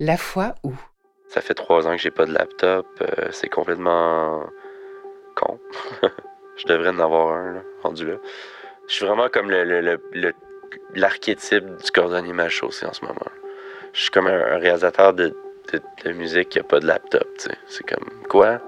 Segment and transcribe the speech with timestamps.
[0.00, 0.72] La fois où?
[1.28, 2.86] Ça fait trois ans que j'ai pas de laptop.
[3.00, 4.44] euh, c'est complètement
[5.36, 5.60] con.
[6.56, 8.16] je devrais en avoir un, rendu là.
[8.88, 9.50] Je suis vraiment comme
[10.94, 13.30] l'archétype du cordonnier mal chaussé en ce moment.
[13.92, 15.32] Je suis comme un, réalisateur de,
[16.06, 17.28] musique qui a pas de laptop.
[17.66, 18.60] C'est comme quoi?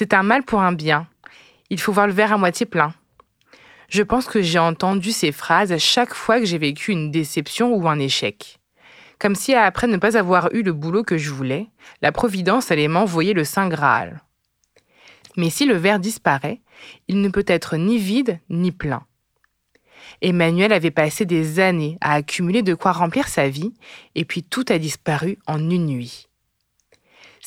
[0.00, 1.08] C'est un mal pour un bien.
[1.70, 2.94] Il faut voir le verre à moitié plein.
[3.88, 7.88] Je pense que j'ai entendu ces phrases chaque fois que j'ai vécu une déception ou
[7.88, 8.60] un échec.
[9.18, 11.66] Comme si après ne pas avoir eu le boulot que je voulais,
[12.00, 14.22] la Providence allait m'envoyer le Saint Graal.
[15.36, 16.60] Mais si le verre disparaît,
[17.08, 19.04] il ne peut être ni vide ni plein.
[20.22, 23.74] Emmanuel avait passé des années à accumuler de quoi remplir sa vie,
[24.14, 26.27] et puis tout a disparu en une nuit.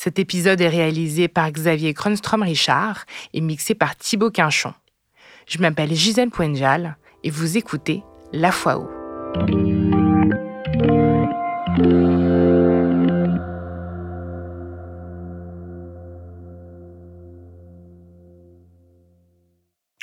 [0.04, 4.74] Cet épisode est réalisé par Xavier Kronstrom-Richard et mixé par Thibaut Quinchon.
[5.46, 8.88] Je m'appelle Gisèle Poenjal et vous écoutez La Fois où.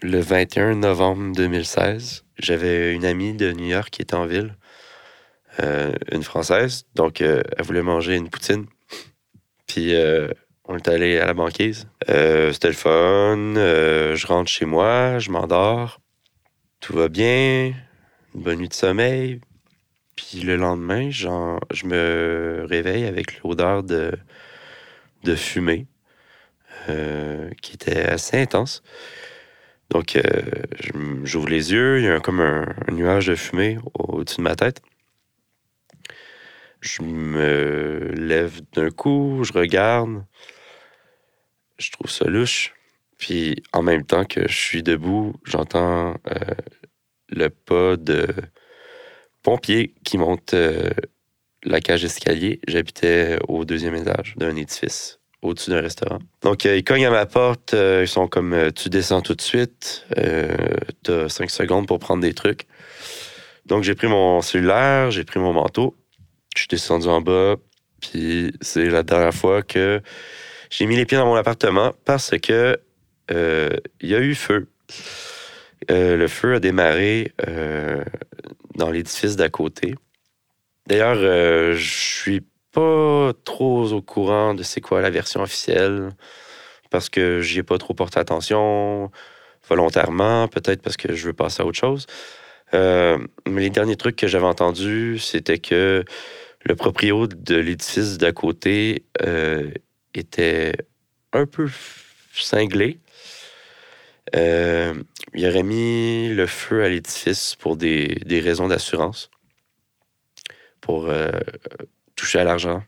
[0.01, 4.55] Le 21 novembre 2016, j'avais une amie de New York qui était en ville,
[5.61, 6.85] euh, une Française.
[6.95, 8.67] Donc, euh, elle voulait manger une poutine.
[9.69, 10.27] Puis, euh,
[10.65, 11.87] on est allé à la banquise.
[12.09, 13.37] Euh, C'était le fun.
[13.55, 16.01] Euh, je rentre chez moi, je m'endors.
[16.81, 17.73] Tout va bien.
[18.35, 19.39] Une bonne nuit de sommeil.
[20.17, 24.11] Puis, le lendemain, je me réveille avec l'odeur de,
[25.23, 25.85] de fumée
[27.61, 28.81] qui était assez intense.
[29.91, 30.19] Donc,
[31.23, 34.55] j'ouvre les yeux, il y a comme un, nuage de fumée au- au-dessus de ma
[34.55, 34.81] tête.
[36.81, 40.23] Je me lève d'un coup, je regarde,
[41.77, 42.73] je trouve ça louche.
[43.17, 46.55] Puis, en même temps que je suis debout, j'entends euh,
[47.27, 48.27] le pas de
[49.43, 50.89] pompiers qui monte euh,
[51.63, 52.61] la cage d'escalier.
[52.65, 56.19] J'habitais au deuxième étage d'un édifice au-dessus d'un restaurant.
[56.41, 57.73] Donc, euh, ils cognent à ma porte.
[57.73, 60.05] ils sont comme Tu descends tout de suite.
[61.03, 62.67] T'as cinq secondes pour prendre des trucs.
[63.65, 65.95] Donc, j'ai pris mon cellulaire, j'ai pris mon manteau.
[66.55, 67.55] Je suis descendu en bas.
[68.01, 70.01] Puis, c'est la dernière fois que
[70.69, 72.79] j'ai mis les pieds dans mon appartement parce que
[73.31, 73.69] euh,
[74.01, 74.67] il y a eu feu.
[75.91, 78.03] Euh, le feu a démarré euh,
[78.75, 79.95] dans l'édifice d'à côté.
[80.87, 86.09] D'ailleurs, je suis pas trop au courant de c'est quoi la version officielle
[86.89, 89.11] parce que j'y ai pas trop porté attention
[89.67, 92.07] volontairement, peut-être parce que je veux passer à autre chose.
[92.73, 96.03] Euh, les derniers trucs que j'avais entendus, c'était que
[96.65, 99.71] le proprio de l'édifice d'à côté euh,
[100.13, 100.73] était
[101.33, 101.67] un peu
[102.33, 102.99] cinglé.
[104.35, 104.93] Euh,
[105.33, 109.31] il aurait mis le feu à l'édifice pour des, raisons d'assurance,
[110.81, 111.11] pour
[112.15, 112.83] toucher à l'argent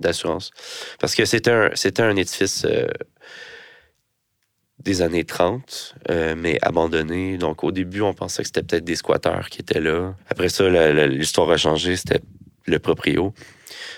[0.00, 0.50] d'assurance.
[0.98, 2.66] Parce que c'était un, un édifice
[4.86, 7.36] des années 30, euh, mais abandonné.
[7.38, 10.14] Donc au début, on pensait que c'était peut-être des squatteurs qui étaient là.
[10.30, 10.68] Après ça,
[11.08, 12.20] l'histoire a changé, c'était
[12.66, 13.34] le proprio.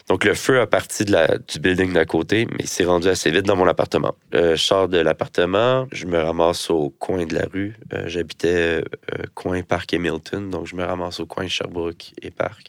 [0.08, 1.14] Donc le feu a parti de
[1.46, 4.14] du building d'à côté, mais il s'est rendu assez vite dans mon appartement.
[4.34, 7.76] Euh, je sors de l'appartement, je me ramasse au coin de la rue.
[7.92, 8.82] Euh, J'habitais
[9.34, 12.68] coin Parc et Milton, donc je me ramasse au coin Sherbrooke et Parc.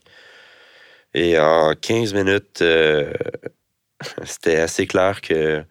[1.13, 2.61] Et en 15 minutes,
[4.25, 5.63] c'était assez clair que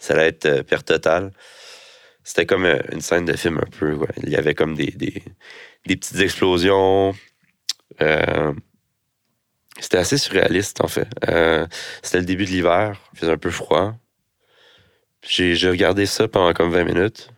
[0.00, 1.30] ça allait être perte totale.
[2.24, 3.98] C'était comme euh, une scène de film un peu.
[4.22, 5.22] Il y avait comme des, des,
[5.84, 7.14] petites explosions.
[8.00, 8.52] Euh,
[9.80, 11.08] c'était assez surréaliste, en fait.
[11.28, 11.66] Euh,
[12.02, 13.00] c'était le début de l'hiver.
[13.12, 13.94] Il faisait un peu froid.
[15.22, 17.30] J'ai regardé ça pendant comme 20 minutes.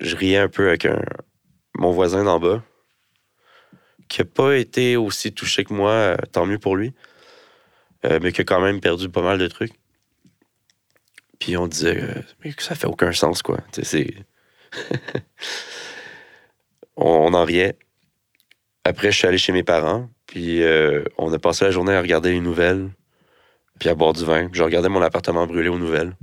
[0.00, 1.00] Je riais un peu avec un,
[1.76, 2.62] mon voisin d'en bas,
[4.08, 6.92] qui n'a pas été aussi touché que moi, tant mieux pour lui,
[8.02, 9.74] mais qui a quand même perdu pas mal de trucs.
[11.42, 13.58] Puis on disait, euh, mais ça fait aucun sens, quoi.
[13.72, 14.14] C'est.
[16.96, 17.76] on, en riait.
[18.84, 22.00] Après, je suis allé chez mes parents, puis euh, on a passé la journée à
[22.00, 22.90] regarder les nouvelles,
[23.80, 24.50] puis à boire du vin.
[24.52, 26.14] Je regardais mon appartement brûler aux nouvelles.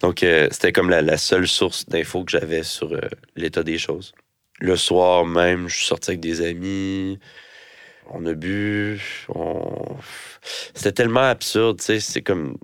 [0.00, 4.14] Donc, euh, c'était comme la, seule source d'infos que j'avais sur euh, l'état des choses.
[4.58, 7.20] Le soir même, je suis sorti avec des amis.
[8.08, 9.00] on a bu.
[10.74, 12.00] C'était tellement absurde, tu sais.
[12.00, 12.56] C'est comme.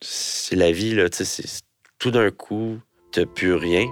[0.00, 1.62] C'est la vie, là, tu sais.
[1.98, 2.78] Tout d'un coup,
[3.12, 3.86] t'as plus rien.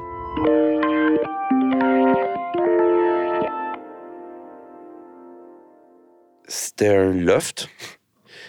[6.47, 7.69] C'était un loft.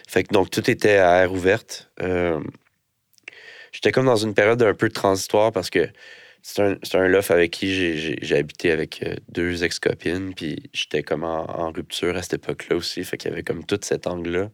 [0.08, 1.92] Fait que donc tout était à air ouverte.
[2.02, 2.42] Euh,
[3.72, 5.90] j'étais comme dans une période un peu transitoire parce que
[6.42, 11.24] c'est un, un, loft avec qui j'ai habité avec euh, deux ex-copines, puis j'étais comme
[11.24, 13.04] en, rupture à cette époque-là aussi.
[13.04, 14.52] Fait qu'il y avait comme tout cet angle-là.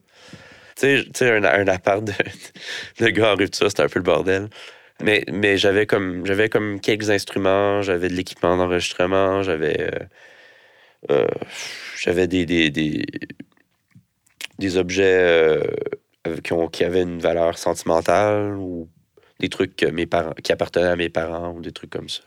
[0.82, 2.14] Tu sais, un, un appart de,
[3.00, 4.50] de gars rupture, c'était un peu le bordel.
[5.02, 9.92] Mais, mais j'avais comme j'avais comme quelques instruments, j'avais de l'équipement d'enregistrement, j'avais
[11.12, 11.28] euh,
[11.98, 13.06] j'avais des, des, des,
[14.60, 15.60] des, objets
[16.44, 18.90] qui, ont, qui avaient une valeur sentimentale ou
[19.40, 22.24] des trucs que mes parents, qui appartenaient à mes parents ou des trucs comme ça.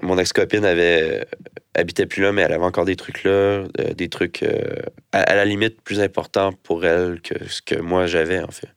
[0.00, 1.26] Mon ex-copine avait
[1.74, 3.66] habitait plus là, mais elle avait encore des trucs là, euh,
[3.96, 4.76] des trucs euh,
[5.12, 8.68] à, la limite plus importants pour elle que ce que moi j'avais en fait.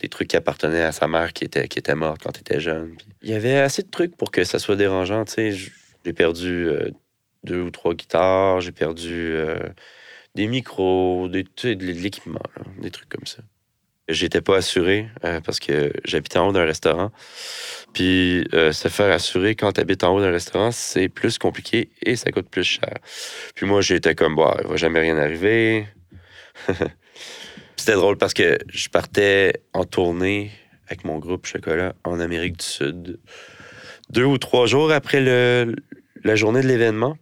[0.00, 2.60] Des trucs qui appartenaient à sa mère qui était, qui était morte quand elle était
[2.60, 2.96] jeune.
[3.22, 5.24] il y avait assez de trucs pour que ça soit dérangeant.
[5.36, 6.90] J'ai perdu euh,
[7.44, 9.34] deux ou trois guitares, j'ai perdu
[10.34, 12.40] des micros, des, de l'équipement,
[12.80, 13.42] des trucs comme ça.
[14.10, 17.10] J'étais pas assuré euh, parce que j'habitais en haut d'un restaurant.
[17.92, 21.90] Puis euh, se faire assurer quand tu habites en haut d'un restaurant, c'est plus compliqué
[22.02, 22.94] et ça coûte plus cher.
[23.54, 25.86] Puis moi, j'étais comme, bah, il va jamais rien arriver.
[27.76, 30.50] C'était drôle parce que je partais en tournée
[30.86, 33.20] avec mon groupe Chocolat en Amérique du Sud.
[34.10, 35.76] Deux ou trois jours après le,
[36.24, 37.16] la journée de l'événement.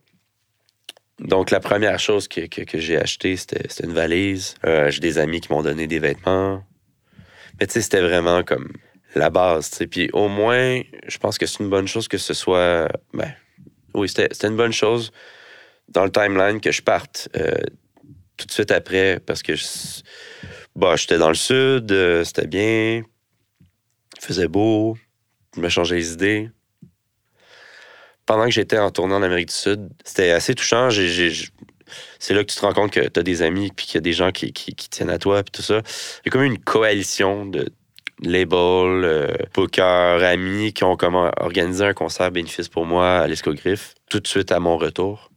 [1.20, 4.54] Donc, la première chose que, que, j'ai acheté, c'était une valise.
[4.64, 6.62] Euh, j'ai des amis qui m'ont donné des vêtements.
[7.60, 8.72] Mais tu sais, c'était vraiment comme
[9.14, 9.66] la base.
[9.66, 9.86] sais.
[9.86, 12.88] Puis au moins, je pense que c'est une bonne chose que ce soit.
[13.12, 13.32] Ben,
[13.94, 15.10] oui, c'était une bonne chose
[15.88, 17.54] dans le timeline que je parte euh,
[18.36, 19.54] tout de suite après parce que
[20.76, 23.02] bah, j'étais dans le sud, euh, c'était bien,
[23.62, 24.96] il faisait beau,
[25.56, 26.50] je me changeais les idées.
[28.26, 30.90] Pendant que j'étais en tournée en Amérique du Sud, c'était assez touchant.
[30.90, 31.30] J'ai
[32.18, 33.98] c'est là que tu te rends compte que tu as des amis, puis qu'il y
[33.98, 35.78] a des gens qui, tiennent à toi, puis tout ça.
[35.78, 37.68] Il y a comme une coalition de
[38.22, 44.20] labels, euh, amis qui ont comment organisé un concert bénéfice pour moi à l'Escogriffe, tout
[44.20, 45.30] de suite à mon retour.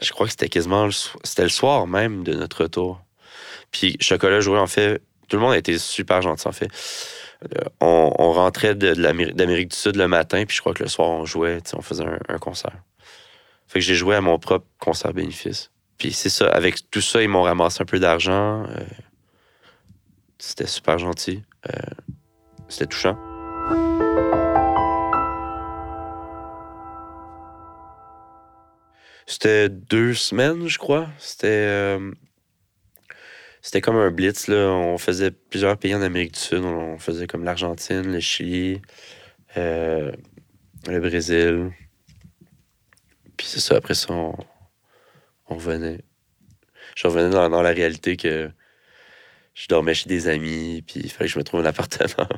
[0.00, 0.92] Je crois que c'était quasiment le,
[1.24, 3.00] c'était le soir même de notre retour.
[3.70, 6.68] Puis Chocolat jouait, en fait, tout le monde a été super gentil, en fait.
[7.56, 11.24] Euh, on, rentrait d'Amérique du Sud le matin, puis je crois que le soir, on
[11.24, 12.76] jouait, on faisait un concert.
[13.70, 15.70] Fait que j'ai joué à mon propre concert bénéfice.
[16.00, 18.64] Puis c'est ça, avec tout ça, ils m'ont ramassé un peu d'argent.
[18.64, 18.84] Euh,
[20.38, 21.42] c'était super gentil.
[21.68, 21.72] Euh,
[22.70, 23.18] c'était touchant.
[29.26, 31.10] C'était deux semaines, je crois.
[31.18, 31.48] C'était.
[31.48, 32.10] Euh,
[33.60, 34.70] c'était comme un blitz, là.
[34.70, 36.64] On faisait plusieurs pays en Amérique du Sud.
[36.64, 38.80] On faisait comme l'Argentine, le Chili,
[39.54, 40.14] le
[40.86, 41.70] Brésil.
[43.36, 44.34] Puis c'est ça, après ça, on,
[45.50, 46.00] on revenait.
[46.96, 48.50] Je revenais dans, la réalité que
[49.54, 52.28] je dormais chez des amis, puis il fallait que je me trouve un appartement.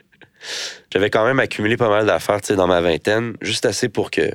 [0.92, 4.30] J'avais quand même accumulé pas mal d'affaires dans ma vingtaine, juste assez pour que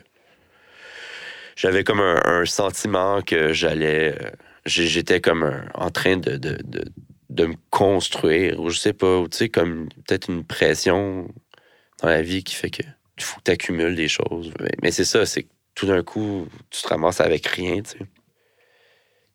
[1.58, 4.16] j'avais comme un, sentiment que j'allais.
[4.22, 4.30] Euh,
[4.66, 9.90] j'étais comme en train de, de, me construire, ou je sais pas, tu sais, comme
[10.08, 11.28] peut-être une pression
[12.02, 12.84] dans la vie qui fait que
[13.20, 14.54] faut tu accumules des choses.
[14.82, 15.48] Mais, c'est ça, c'est
[15.78, 18.06] tout d'un coup, tu te ramasses avec rien, tu sais.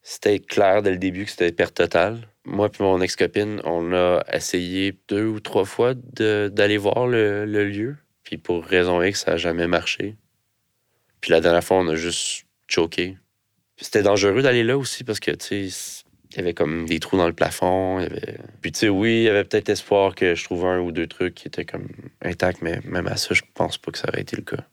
[0.03, 2.27] C'était clair dès le début que c'était perte totale.
[2.45, 7.97] Moi et mon ex-copine, on a essayé deux ou trois fois d'aller voir le, lieu.
[8.25, 10.17] Puis pour raison X, ça n'a jamais marché.
[11.21, 13.17] Puis la dernière fois, on a juste choqué.
[13.77, 17.35] C'était dangereux d'aller là aussi parce que, tu y avait comme des trous dans le
[17.35, 18.05] plafond.
[18.63, 21.47] Puis, oui, il y avait peut-être espoir que je trouve un ou deux trucs qui
[21.47, 21.87] étaient comme
[22.21, 24.67] intacts, mais même à ça, je pense pas que ça aurait été le cas.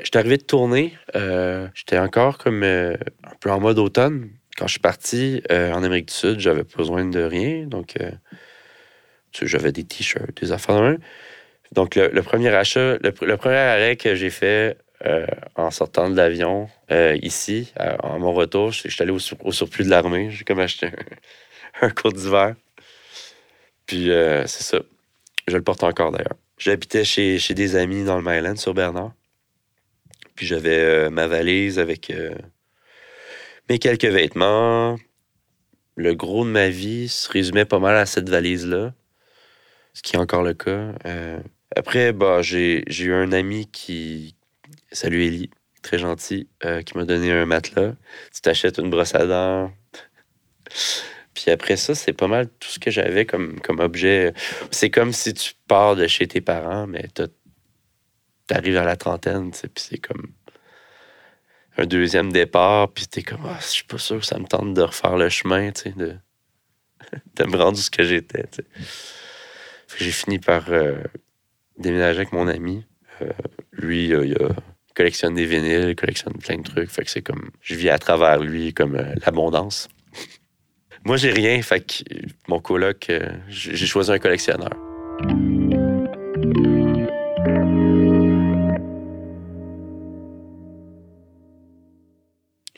[0.00, 0.96] J'étais arrivé de tourner.
[1.16, 4.30] Euh, j'étais encore comme euh, un peu en mode automne.
[4.56, 7.66] Quand je suis parti euh, en Amérique du Sud, j'avais besoin de rien.
[7.66, 7.98] Donc,
[9.32, 10.96] j'avais des t-shirts, des affaires
[11.72, 14.78] Donc, le, premier achat, le, premier arrêt que j'ai fait
[15.56, 16.68] en sortant de l'avion
[17.22, 17.72] ici,
[18.02, 20.30] en mon retour, j'étais allé au, surplus de l'armée.
[20.30, 20.90] J'ai comme acheté
[21.80, 22.54] un, court d'hiver.
[23.86, 24.10] Puis,
[24.46, 24.78] c'est ça.
[25.48, 26.36] Je le porte encore d'ailleurs.
[26.58, 29.12] J'habitais chez, chez des amis dans le Maryland, sur Bernard.
[30.34, 32.34] Puis j'avais euh, ma valise avec euh,
[33.68, 34.96] mes quelques vêtements.
[35.96, 38.94] Le gros de ma vie se résumait pas mal à cette valise-là,
[39.92, 40.94] ce qui est encore le cas.
[41.04, 41.40] Euh,
[41.76, 44.36] après, bah, j'ai eu un ami qui.
[44.90, 45.50] Salut Ellie.
[45.82, 46.48] très gentil,
[46.86, 47.94] qui m'a donné un matelas.
[48.34, 49.72] Tu t'achètes une brosse à dents.
[51.34, 54.34] Puis après ça, c'est pas mal tout ce que j'avais comme, comme objet.
[54.70, 57.08] C'est comme si tu pars de chez tes parents, mais
[58.46, 60.32] t'arrives à la trentaine, puis c'est comme
[61.76, 64.74] un deuxième départ, puis t'es comme, ah, je suis pas sûr que ça me tente
[64.74, 66.16] de refaire le chemin, tu sais, de,
[67.36, 68.44] de me rendre où ce que j'étais,
[69.98, 71.02] J'ai fini par euh,
[71.78, 72.84] déménager avec mon ami.
[73.20, 73.30] Euh,
[73.72, 74.36] lui, il
[74.94, 77.98] collectionne des vinyles, il collectionne plein de trucs, fait que c'est comme, je vis à
[77.98, 79.88] travers lui comme euh, l'abondance.
[81.04, 82.04] Moi, j'ai rien, fait que
[82.46, 83.10] mon coloc,
[83.48, 84.70] j'ai choisi un collectionneur.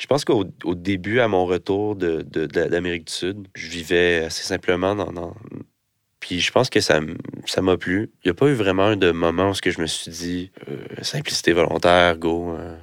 [0.04, 0.44] Je pense qu'au
[0.74, 5.34] début, à mon retour d'Amérique de, du Sud, je vivais assez simplement dans.
[6.20, 8.10] Puis je pense que ça m'a plu.
[8.22, 11.54] Il n'y a pas eu vraiment de moment où je me suis dit euh, simplicité
[11.54, 12.54] volontaire, go.
[12.54, 12.76] Euh.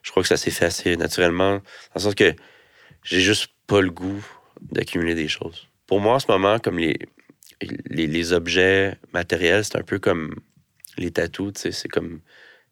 [0.00, 1.60] je crois que ça s'est fait naturellement, dans
[1.96, 2.34] le sens que
[3.02, 4.26] j'ai juste pas le goût
[4.62, 5.68] d'accumuler des choses.
[5.86, 6.96] Pour moi, en ce moment, comme les,
[7.60, 10.34] les, objets matériels, c'est un peu comme
[10.96, 12.20] les tatous, c'est comme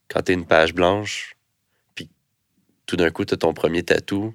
[0.09, 1.34] quand tu une page blanche,
[2.87, 4.35] tout d'un coup, tu as ton premier tatou.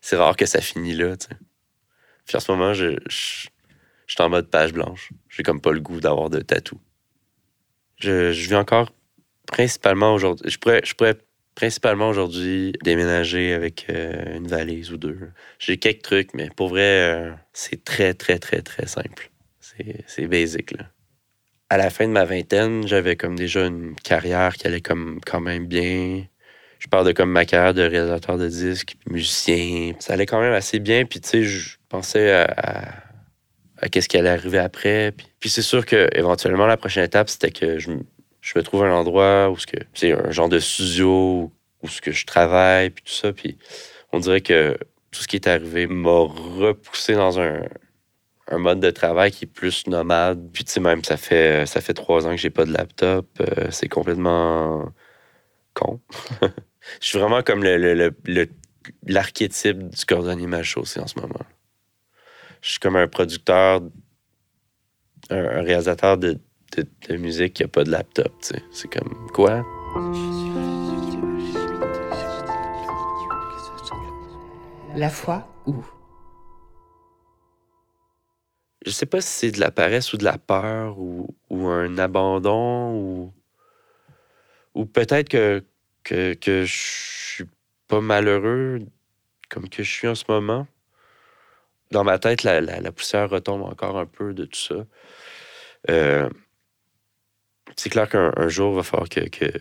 [0.00, 1.28] C'est rare que ça finit là, tu.
[2.26, 3.48] Puis en ce moment, je, suis
[4.18, 5.10] en mode page blanche.
[5.28, 6.80] J'ai comme pas le goût d'avoir de tatou.
[7.96, 8.92] Je, vis encore
[9.46, 10.50] principalement aujourd'hui.
[10.50, 11.16] Je pourrais, je pourrais
[11.54, 15.18] principalement aujourd'hui déménager avec euh, une valise ou deux.
[15.58, 19.30] J'ai quelques trucs, mais pour vrai, euh, c'est très, très, très, très simple.
[20.06, 20.90] C'est basic, là.
[21.70, 25.40] À la fin de ma vingtaine, j'avais comme déjà une carrière qui allait comme quand
[25.40, 26.26] même bien
[26.82, 29.92] je parle de comme ma carrière de réalisateur de disques, musicien.
[30.00, 31.04] Ça allait quand même assez bien.
[31.04, 35.14] Puis, tu sais, je pensais à, qu'est-ce qui allait arriver après.
[35.38, 37.92] Puis, c'est sûr que éventuellement la prochaine étape, c'était que je,
[38.40, 39.56] je, me trouve un endroit où
[39.94, 41.52] c'est un genre de studio
[41.84, 43.32] où ce que je travaille, puis tout ça.
[43.32, 43.58] Puis,
[44.12, 44.76] on dirait que
[45.12, 46.18] tout ce qui est arrivé m'a
[46.58, 47.62] repoussé dans un,
[48.48, 50.50] un mode de travail qui est plus nomade.
[50.52, 53.28] Puis, tu sais, même, ça fait, ça fait trois ans que j'ai pas de laptop.
[53.40, 54.90] Euh, c'est complètement
[55.74, 56.00] con.
[57.00, 57.62] Je suis vraiment comme
[59.06, 61.44] l'archétype du cordonnier mal chaussé en ce moment.
[62.60, 63.82] Je suis comme un producteur,
[65.30, 66.38] un, réalisateur de,
[67.10, 68.32] musique qui n'a pas de laptop.
[68.70, 69.64] C'est comme quoi?
[74.94, 75.84] La foi où?
[78.84, 82.94] Je sais pas si c'est de la paresse ou de la peur ou, un abandon
[82.94, 83.32] ou,
[84.74, 85.64] ou peut-être que
[86.04, 87.46] que, que je suis
[87.88, 88.80] pas malheureux
[89.48, 90.66] comme que je suis en ce moment.
[91.90, 94.86] Dans ma tête, la, la, poussière retombe encore un peu de tout ça.
[95.90, 96.30] Euh,
[97.76, 99.52] c'est clair qu'un jour, il va falloir que, que,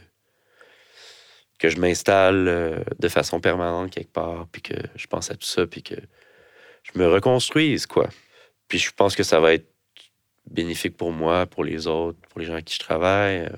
[1.60, 5.48] que je m'installe euh, de façon permanente quelque part, puis que je pense à tout
[5.48, 5.96] ça, puis que
[6.84, 8.10] je me reconstruise, quoi.
[8.70, 9.68] Puis je pense que ça va être
[10.50, 13.50] bénéfique pour moi, pour les autres, pour les gens avec qui je travaille.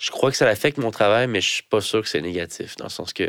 [0.00, 2.74] Je crois que ça affecte mon travail, mais je suis pas sûr que c'est négatif,
[2.76, 3.28] dans le sens que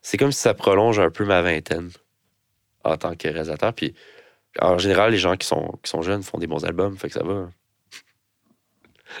[0.00, 1.90] c'est comme si ça prolonge un peu ma vingtaine
[2.82, 3.74] en tant que réalisateur.
[3.74, 3.94] Puis
[4.58, 7.14] en général, les gens qui sont, qui sont jeunes font des bons albums, fait que
[7.14, 7.50] ça va.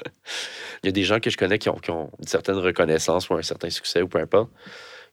[0.82, 3.42] Il y a des gens que je connais qui ont, une certaine reconnaissance ou un
[3.42, 4.50] certain succès ou peu importe.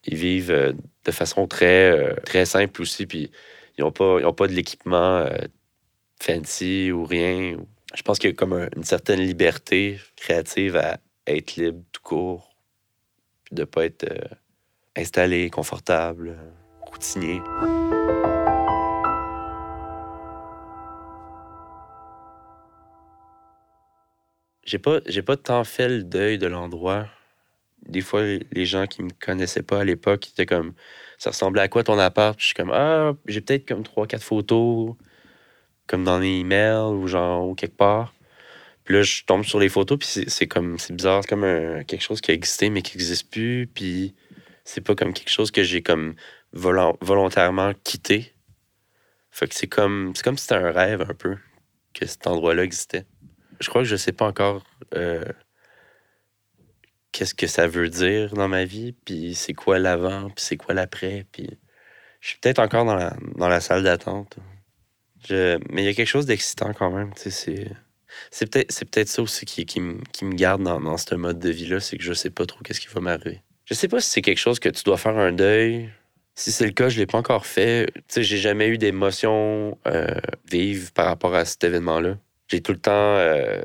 [0.06, 0.72] Ils vivent euh,
[1.04, 3.32] de façon très, euh, très simple aussi, puis
[3.78, 5.38] ils n'ont pas, pas de l'équipement euh,
[6.22, 7.58] fancy ou rien.
[7.96, 12.56] Je pense qu'il y a comme une certaine liberté créative à être libre tout court,
[13.46, 14.36] puis de pas être euh,
[14.96, 16.38] installé, confortable,
[16.82, 17.42] routinier.
[24.66, 27.08] J'ai pas, pas tant fait le deuil de l'endroit.
[27.88, 30.74] Des fois, les gens qui me connaissaient pas à l'époque étaient comme
[31.18, 32.40] ça ressemblait à quoi ton appart?
[32.40, 34.96] je suis comme ah, j'ai peut-être comme trois, quatre photos,
[35.88, 38.14] comme dans les emails ou genre ou quelque part.
[38.84, 42.02] Puis là, je tombe sur les photos, puis c'est comme, c'est bizarre, c'est comme quelque
[42.02, 44.14] chose qui a existé, mais qui n'existe plus, puis
[44.66, 46.16] c'est pas comme quelque chose que j'ai comme
[46.52, 48.34] volontairement quitté.
[49.32, 51.38] Fait que c'est comme, c'est comme si c'était un rêve un peu,
[51.94, 53.06] que cet endroit-là existait.
[53.60, 54.64] Je crois que je sais pas encore
[54.96, 55.24] euh,
[57.12, 60.74] qu'est-ce que ça veut dire dans ma vie, puis c'est quoi l'avant, puis c'est quoi
[60.74, 61.48] l'après, puis
[62.20, 64.38] je suis peut-être encore dans la, salle d'attente.
[65.30, 67.72] Mais il y a quelque chose d'excitant quand même, tu sais,
[68.32, 71.98] c'est peut-être peut ça aussi qui, me garde dans, dans ce mode de vie-là, c'est
[71.98, 73.42] que je sais pas trop qu'est-ce qui va m'arriver.
[73.66, 75.90] Je sais pas si c'est quelque chose que tu dois faire un deuil.
[76.36, 77.92] Si c'est le cas, je l'ai pas encore fait.
[77.94, 80.08] Tu sais, j'ai jamais eu d'émotions euh,
[80.52, 82.18] vives par rapport à cet événement-là.
[82.48, 83.62] J'ai tout le temps euh,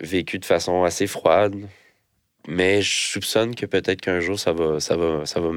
[0.00, 1.54] vécu de façon assez froide.
[2.48, 5.50] Mais je soupçonne que peut-être qu'un jour, ça va, ça va, ça va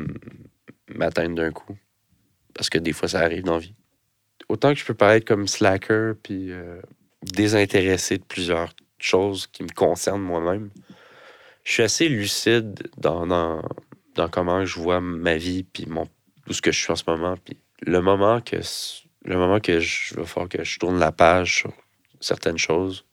[0.90, 1.78] m'atteindre d'un coup.
[2.54, 3.76] Parce que des fois, ça arrive dans la vie.
[4.50, 6.82] Autant que je peux paraître comme slacker, puis euh,
[7.24, 10.70] désintéressé de plusieurs choses qui me concernent moi-même,
[11.64, 13.62] je suis assez lucide dans, dans,
[14.16, 16.08] dans, comment je vois ma vie, puis mon,
[16.46, 17.36] tout ce que je suis en ce moment.
[17.44, 18.58] Puis le moment que,
[19.26, 21.74] le moment que je vais faire que je tourne la page sur
[22.20, 23.06] certaines choses,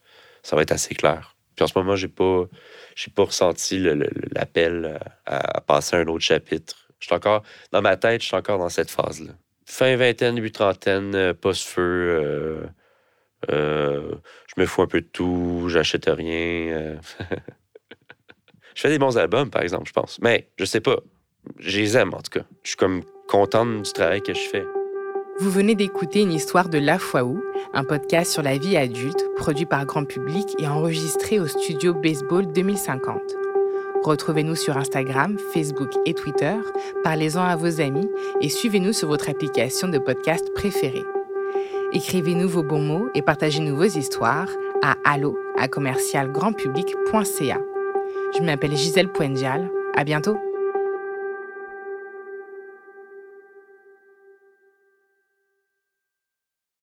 [0.43, 1.37] ça va être assez clair.
[1.55, 2.45] Puis en ce moment, j'ai pas,
[2.95, 3.79] j'ai pas ressenti
[4.33, 6.89] l'appel à, passer un autre chapitre.
[6.99, 9.33] Je encore, dans ma tête, je suis encore dans cette phase-là.
[9.65, 12.67] Fin vingtaine, début trentaine, euh, post-feu, euh,
[13.51, 14.13] euh,
[14.55, 16.99] je me fous un peu de tout, j'achète rien.
[18.75, 20.19] je fais des bons albums, par exemple, je pense.
[20.21, 20.97] Mais je sais pas.
[21.59, 22.45] Je les aime, en tout cas.
[22.63, 24.65] Je suis comme content du travail que je fais.
[25.39, 27.43] Vous venez d'écouter une histoire de La Foi Où,
[27.73, 32.53] un podcast sur la vie adulte, produit par grand public et enregistré au studio Baseball
[32.53, 33.41] 2050.
[34.03, 36.57] Retrouvez-nous sur Instagram, Facebook et Twitter,
[37.05, 38.09] parlez-en à vos amis
[38.43, 41.05] et suivez-nous sur votre application de podcast préférée.
[41.93, 44.49] Écrivez-nous vos bons mots et partagez-nous vos histoires
[44.83, 47.59] à allo à commercialgrandpublic.ca.
[48.37, 49.69] Je m'appelle Gisèle Poendial.
[49.97, 50.37] À bientôt!